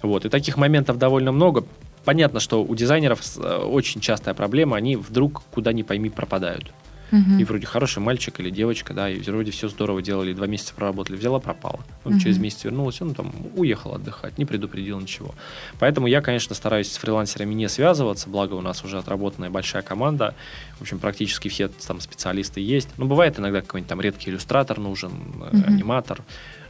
[0.02, 1.64] Вот, и таких моментов довольно много.
[2.04, 6.72] Понятно, что у дизайнеров э, очень частая проблема, они вдруг куда ни пойми пропадают.
[7.10, 7.38] Мгм.
[7.38, 11.16] И вроде хороший мальчик или девочка, да, и вроде все здорово делали, два месяца проработали,
[11.16, 11.80] взяла, пропала.
[12.04, 12.20] Вот Мгм.
[12.20, 15.34] через месяц вернулась, он там уехал отдыхать, не предупредил ничего.
[15.78, 20.34] Поэтому я, конечно, стараюсь с фрилансерами не связываться, благо у нас уже отработанная большая команда,
[20.78, 22.88] в общем, практически все там специалисты есть.
[22.96, 25.64] Ну, бывает иногда какой-нибудь там редкий иллюстратор нужен, Мгм.
[25.66, 26.22] аниматор,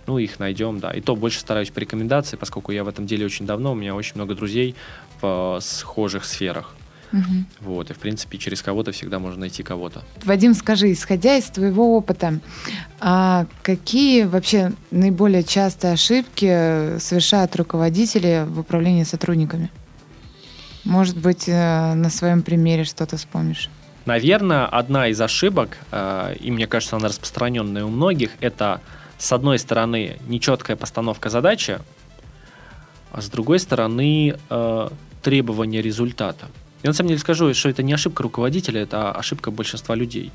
[0.07, 0.91] ну, их найдем, да.
[0.93, 3.95] И то больше стараюсь по рекомендации, поскольку я в этом деле очень давно, у меня
[3.95, 4.75] очень много друзей
[5.21, 6.75] в схожих сферах.
[7.13, 7.47] Мгм.
[7.61, 10.03] Вот, и, в принципе, через кого-то всегда можно найти кого-то.
[10.25, 12.41] Вадим, скажи, исходя из твоего опыта,
[13.01, 19.71] а какие вообще наиболее частые ошибки совершают руководители в управлении сотрудниками?
[20.85, 23.71] Может быть, э, на своем примере что-то вспомнишь?
[24.05, 28.81] Наверное, одна из ошибок, э, и мне кажется, она распространенная у многих, это,
[29.19, 31.81] с одной стороны, нечеткая постановка задачи,
[33.11, 34.89] а с другой стороны, э,
[35.23, 36.47] требование результата.
[36.83, 40.31] Я на самом деле скажу, что это не ошибка руководителя, это ошибка большинства людей.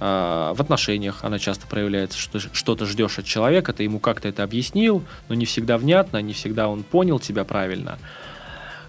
[0.00, 4.42] Э, В отношениях она часто проявляется, что что-то ждешь от человека, ты ему как-то это
[4.42, 7.98] объяснил, но не всегда внятно, не всегда он понял тебя правильно.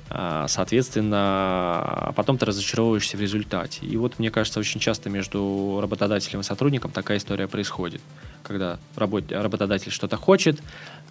[0.10, 3.86] А, соответственно, потом ты разочаровываешься в результате.
[3.86, 8.02] И вот, мне кажется, очень часто между работодателем и сотрудником такая история происходит.
[8.44, 10.62] Когда работодатель что-то хочет,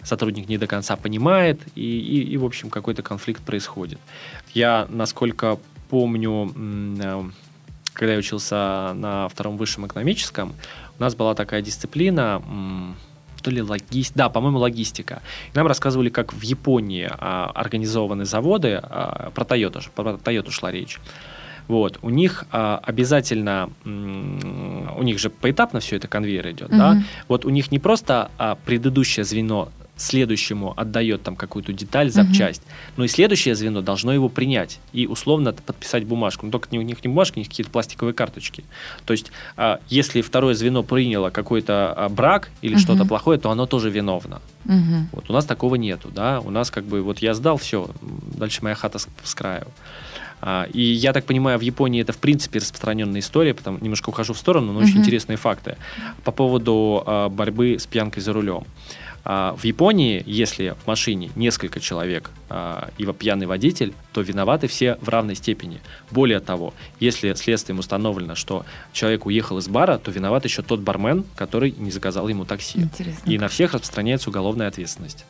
[0.03, 3.99] сотрудник не до конца понимает, и, и, и в общем, какой-то конфликт происходит.
[4.53, 7.23] Я, насколько помню, э,
[7.93, 10.53] когда я учился на втором высшем экономическом,
[10.99, 12.41] у нас была такая дисциплина,
[13.41, 15.21] то ли логистика, да, по-моему, логистика.
[15.53, 20.71] И нам рассказывали, как в Японии а, организованы заводы, а, про Toyota, про Toyota шла
[20.71, 20.99] речь.
[21.67, 26.77] Вот, у них а, обязательно, у них же поэтапно все это конвейер идет, mm-hmm.
[26.77, 32.61] да, вот у них не просто а, предыдущее звено следующему отдает там какую-то деталь, запчасть,
[32.61, 32.71] угу.
[32.97, 36.45] но и следующее звено должно его принять и условно подписать бумажку.
[36.45, 38.63] Но только у них не бумажка, у них какие-то пластиковые карточки.
[39.05, 42.81] То есть, а, если второе звено приняло какой-то а, брак или угу.
[42.81, 44.41] что-то плохое, то оно тоже виновно.
[44.65, 45.07] Угу.
[45.11, 46.39] Вот у нас такого нету, да.
[46.39, 49.67] У нас как бы вот я сдал, все, дальше моя хата с, с краю.
[50.45, 54.33] А, и я так понимаю, в Японии это в принципе распространенная история, потому немножко ухожу
[54.33, 54.87] в сторону, но угу.
[54.87, 55.77] очень интересные факты
[56.25, 58.65] по поводу а, борьбы с пьянкой за рулем.
[59.23, 62.29] А, в Японии, если в машине несколько человек
[62.97, 65.79] и пьяный водитель, то виноваты все в равной степени.
[66.11, 71.23] Более того, если следствием установлено, что человек уехал из бара, то виноват еще тот бармен,
[71.37, 72.79] который не заказал ему такси.
[72.79, 73.31] Интересно.
[73.31, 75.25] И на всех распространяется уголовная ответственность.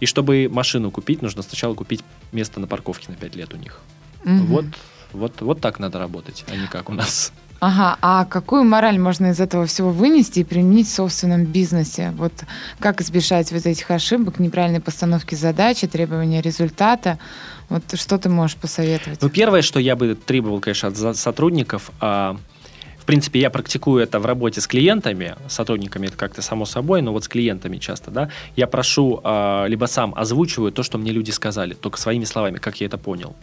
[0.00, 3.82] И чтобы машину купить, нужно сначала купить место на парковке на 5 лет у них.
[4.24, 4.44] Угу.
[4.46, 4.64] Вот,
[5.12, 7.32] вот, вот так надо работать, а не как у нас.
[7.62, 12.12] Ага, а какую мораль можно из этого всего вынести и применить в собственном бизнесе?
[12.16, 12.32] Вот
[12.80, 17.20] как избежать вот этих ошибок, неправильной постановки задачи, требования результата?
[17.68, 19.22] Вот что ты можешь посоветовать?
[19.22, 22.36] Ну, первое, что я бы требовал, конечно, от сотрудников, а,
[22.98, 27.00] в принципе, я практикую это в работе с клиентами, с сотрудниками это как-то само собой,
[27.00, 31.12] но вот с клиентами часто, да, я прошу, а, либо сам озвучиваю то, что мне
[31.12, 33.36] люди сказали, только своими словами, как я это понял.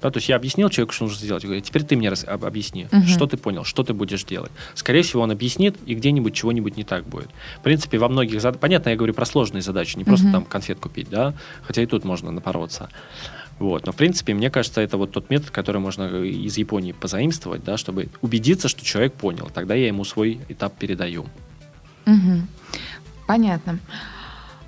[0.00, 1.42] Да, то есть я объяснил человеку, что нужно сделать.
[1.42, 3.06] Я говорю, теперь ты мне раз, об, объясни, угу.
[3.06, 4.50] что ты понял, что ты будешь делать.
[4.74, 7.28] Скорее всего, он объяснит, и где-нибудь чего-нибудь не так будет.
[7.58, 8.60] В принципе, во многих задачах...
[8.60, 10.32] Понятно, я говорю про сложные задачи, не просто угу.
[10.32, 12.88] там конфет купить, да, хотя и тут можно напороться.
[13.58, 13.84] Вот.
[13.84, 17.76] Но, в принципе, мне кажется, это вот тот метод, который можно из Японии позаимствовать, да,
[17.76, 19.50] чтобы убедиться, что человек понял.
[19.52, 21.26] Тогда я ему свой этап передаю.
[22.06, 22.40] Угу.
[23.26, 23.78] Понятно.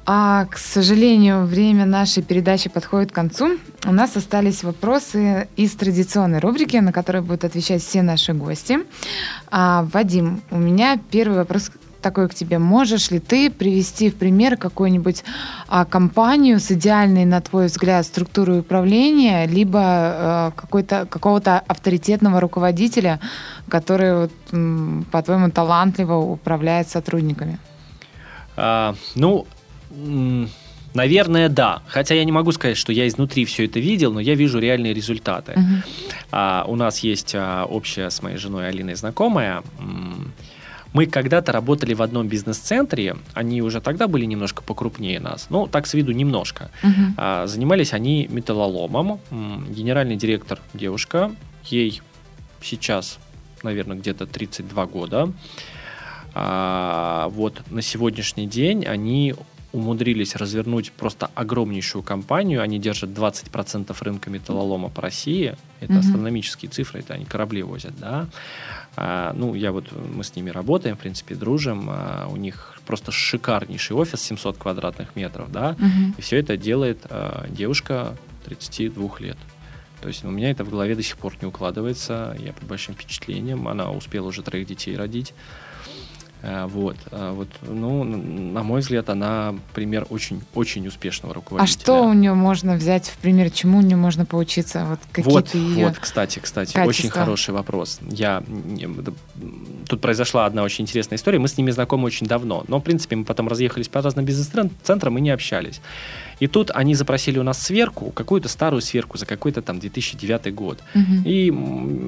[0.05, 3.59] А, к сожалению, время нашей передачи подходит к концу.
[3.85, 8.81] У нас остались вопросы из традиционной рубрики, на которые будут отвечать все наши гости.
[9.51, 12.59] А, Вадим, у меня первый вопрос такой к тебе.
[12.59, 15.23] Можешь ли ты привести в пример какую-нибудь
[15.69, 23.21] а, компанию с идеальной, на твой взгляд, структурой управления, либо а, какого-то авторитетного руководителя,
[23.69, 24.33] который, вот,
[25.13, 27.59] по-твоему, талантливо управляет сотрудниками?
[28.57, 29.47] А, ну,
[30.95, 31.83] Наверное, да.
[31.87, 34.93] Хотя я не могу сказать, что я изнутри все это видел, но я вижу реальные
[34.93, 35.53] результаты.
[35.53, 35.85] Uh-huh.
[36.31, 39.63] А, у нас есть а, общая с моей женой Алиной знакомая.
[40.93, 45.87] Мы когда-то работали в одном бизнес-центре, они уже тогда были немножко покрупнее нас, ну, так
[45.87, 46.71] с виду немножко.
[46.83, 47.15] Uh-huh.
[47.17, 49.19] А, занимались они металлоломом.
[49.71, 52.03] Генеральный директор девушка, ей
[52.61, 53.19] сейчас,
[53.63, 55.33] наверное, где-то 32 года.
[56.35, 59.35] А, вот на сегодняшний день они
[59.73, 62.63] умудрились развернуть просто огромнейшую компанию.
[62.63, 65.57] Они держат 20% рынка металлолома по России.
[65.81, 65.99] Это mm-hmm.
[65.99, 68.29] астрономические цифры, это они корабли возят, да.
[68.97, 71.87] А, ну, я вот, мы с ними работаем, в принципе, дружим.
[71.89, 75.73] А, у них просто шикарнейший офис, 700 квадратных метров, да.
[75.73, 76.15] Mm-hmm.
[76.19, 79.39] И все это делает а, девушка 32 лет.
[80.03, 82.37] То есть у меня это в голове до сих пор не укладывается.
[82.39, 83.69] Я под большим впечатлением.
[83.69, 85.33] Она успела уже троих детей родить.
[86.43, 91.77] Э, вот, э, вот, ну, на мой взгляд, она пример очень-очень успешного руководителя.
[91.77, 94.85] А что у нее можно взять в пример, чему у нее можно поучиться?
[94.85, 96.89] Вот, вот, ее вот, кстати, кстати, качества?
[96.89, 98.01] очень хороший вопрос.
[98.03, 98.43] Я
[99.89, 101.39] тут произошла одна очень интересная история.
[101.39, 105.17] Мы с ними знакомы очень давно, но в принципе мы потом разъехались по разным бизнес-центрам
[105.19, 105.81] и не общались.
[106.41, 110.79] И тут они запросили у нас сверку, какую-то старую сверку за какой-то там 2009 год.
[110.95, 111.23] Угу.
[111.25, 111.53] И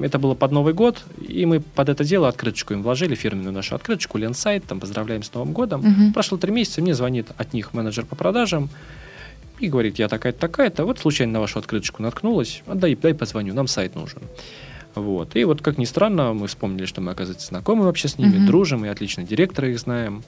[0.03, 3.75] это было под Новый год, и мы под это дело открыточку им вложили, фирменную нашу
[3.75, 5.81] открыточку, Ленсайт, там поздравляем с Новым годом.
[5.81, 6.13] Угу.
[6.13, 8.69] Прошло три месяца, мне звонит от них менеджер по продажам,
[9.59, 13.67] и говорит, я такая-то, такая-то, вот случайно на вашу открыточку наткнулась, отдай, дай позвоню, нам
[13.67, 14.21] сайт нужен.
[14.95, 15.35] Вот.
[15.35, 18.45] И вот, как ни странно, мы вспомнили, что мы, оказывается, знакомы вообще с ними, mm
[18.45, 20.23] дружим, и отлично директора их знаем.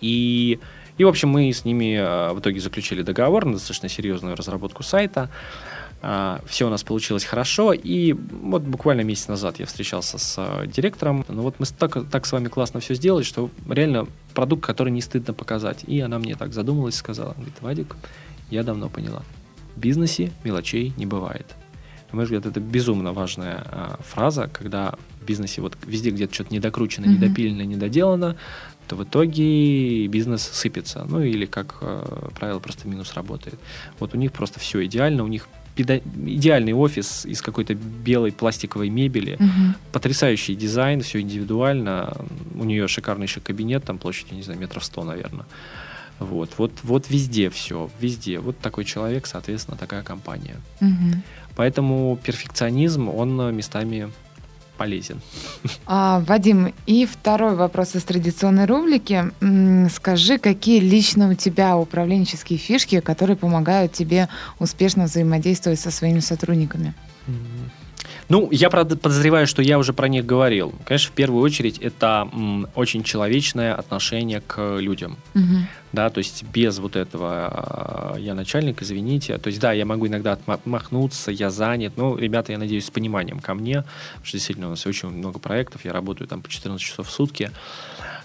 [0.00, 0.60] И
[0.98, 4.82] и, в общем, мы с ними а, в итоге заключили договор на достаточно серьезную разработку
[4.82, 5.28] сайта.
[6.02, 10.66] А, Все у нас получилось хорошо, и вот буквально месяц назад я встречался с а,
[10.66, 11.24] директором.
[11.28, 15.00] Ну вот мы так, так с вами классно все сделали, что реально продукт, который не
[15.00, 15.84] стыдно показать.
[15.86, 17.96] И она мне так задумалась, сказала, говорит, Вадик,
[18.50, 19.22] я давно поняла.
[19.74, 21.46] В бизнесе мелочей не бывает.
[22.12, 26.54] На мой взгляд, это безумно важная а, фраза, когда в бизнесе вот везде где-то что-то
[26.54, 27.16] недокручено, Мгм.
[27.16, 28.36] недопилено, недоделано,
[28.88, 31.04] то в итоге бизнес сыпется.
[31.08, 33.58] Ну или, как э, правило, просто минус работает.
[33.98, 39.36] Вот у них просто все идеально, у них идеальный офис из какой-то белой пластиковой мебели,
[39.38, 39.74] Мгм.
[39.92, 42.16] потрясающий дизайн, все индивидуально.
[42.54, 45.44] У нее шикарный еще кабинет, там площадью, не знаю, метров сто, наверное.
[46.18, 48.38] Вот, вот, вот везде все, везде.
[48.38, 50.56] Вот такой человек, соответственно, такая компания.
[50.80, 51.22] Мгм.
[51.56, 54.10] Поэтому перфекционизм, он э, местами
[54.76, 55.20] полезен.
[55.86, 59.24] А, Вадим, и второй вопрос из традиционной рубрики.
[59.90, 66.94] Скажи, какие лично у тебя управленческие фишки, которые помогают тебе успешно взаимодействовать со своими сотрудниками?
[68.28, 70.74] Ну, я правда подозреваю, что я уже про них говорил.
[70.84, 75.16] Конечно, в первую очередь это м, очень человечное отношение к людям.
[75.34, 75.68] Мгм.
[75.92, 79.38] Да, то есть без вот этого э, я начальник, извините.
[79.38, 81.92] То есть да, я могу иногда отмахнуться, я занят.
[81.96, 85.38] Ну, ребята, я надеюсь, с пониманием ко мне, потому что действительно у нас очень много
[85.38, 87.50] проектов, я работаю там по 14 часов в сутки.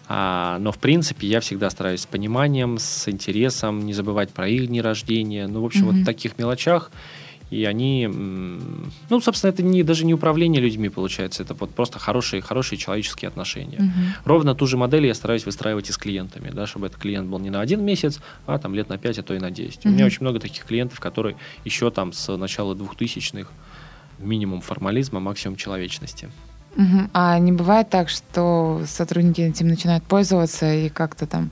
[0.09, 4.67] А, но, в принципе, я всегда стараюсь с пониманием, с интересом, не забывать про их
[4.67, 5.47] дни рождения.
[5.47, 6.01] Ну, в общем, вот Мгм.
[6.03, 6.91] в таких мелочах.
[7.51, 12.41] И они, ну, собственно, это не, даже не управление людьми получается, это вот просто хорошие,
[12.41, 13.79] хорошие человеческие отношения.
[13.79, 13.91] Мгм.
[14.23, 17.39] Ровно ту же модель я стараюсь выстраивать и с клиентами, да, чтобы этот клиент был
[17.39, 19.85] не на один месяц, а там лет на 5, а то и на 10.
[19.85, 21.35] У меня очень много таких клиентов, которые
[21.65, 23.49] еще там с начала 2000-х
[24.17, 26.29] минимум формализма, максимум человечности.
[26.75, 27.09] Мгм.
[27.13, 31.51] А не бывает так, что сотрудники этим начинают пользоваться и как-то там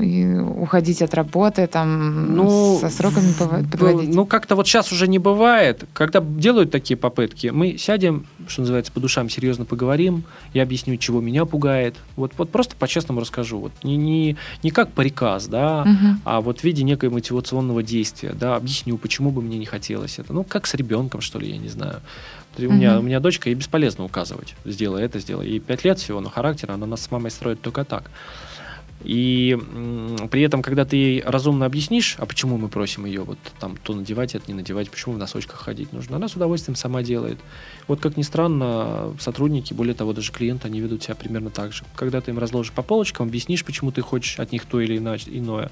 [0.00, 4.14] и уходить от работы, там Ну, со сроками подводить?
[4.14, 5.84] Ну, как-то вот сейчас уже не бывает.
[5.92, 10.24] Когда делают такие попытки, мы сядем, что называется, по душам серьезно поговорим,
[10.54, 11.96] я объясню, чего меня пугает.
[12.16, 13.58] Вот, вот просто по-честному расскажу.
[13.58, 16.20] Вот не, не, не как приказ, да, Мгм.
[16.24, 20.32] а вот в виде некого мотивационного действия, да, объясню, почему бы мне не хотелось это.
[20.32, 22.00] Ну, как с ребенком, что ли, я не знаю.
[22.58, 23.00] У меня, Мгм.
[23.00, 25.48] у меня дочка, ей бесполезно указывать, сделай это, сделай.
[25.48, 28.10] Ей пять лет всего, но характер она нас с мамой строит только так.
[29.04, 29.58] И
[30.30, 33.94] при этом, когда ты ей разумно объяснишь, а почему мы просим ее вот там то
[33.94, 37.38] надевать, это не надевать, почему в носочках ходить нужно, она с удовольствием сама делает.
[37.88, 41.84] Вот как ни странно, сотрудники, более того, даже клиенты, они ведут себя примерно так же.
[41.96, 45.30] Когда ты им разложишь по полочкам, объяснишь, почему ты хочешь от них то или иначе,
[45.32, 45.70] иное,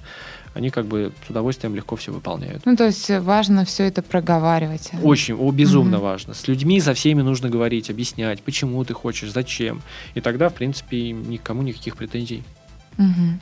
[0.54, 2.66] они как бы с удовольствием легко все выполняют.
[2.66, 4.90] Ну, то есть важно все это проговаривать.
[5.02, 6.04] Очень, о, безумно Мгм.
[6.04, 6.34] важно.
[6.34, 9.82] С людьми, со всеми нужно говорить, объяснять, почему ты хочешь, зачем.
[10.14, 12.42] И тогда, в принципе, никому никаких претензий.
[13.00, 13.40] Мгм.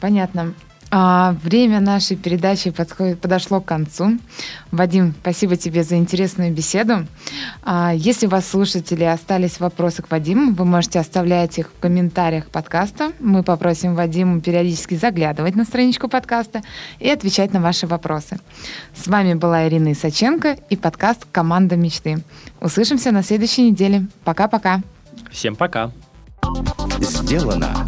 [0.00, 0.54] Понятно.
[0.90, 4.18] А, время нашей передачи подходит, подошло к концу.
[4.72, 7.06] Вадим, спасибо тебе за интересную беседу.
[7.62, 12.46] А, если у вас, слушатели, остались вопросы к Вадиму, вы можете оставлять их в комментариях
[12.46, 13.12] подкаста.
[13.20, 16.62] Мы попросим Вадиму периодически заглядывать на страничку подкаста
[16.98, 18.38] и отвечать на ваши вопросы.
[18.96, 22.24] С вами была Ирина Исаченко и подкаст «Команда мечты».
[22.62, 24.06] Услышимся на следующей неделе.
[24.24, 24.80] Пока-пока.
[25.30, 25.92] Всем пока!
[27.00, 27.87] Сделано